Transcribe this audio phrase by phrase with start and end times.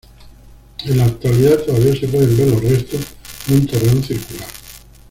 [0.83, 3.01] En la actualidad todavía se pueden ver los restos
[3.45, 4.49] de un torreón circular.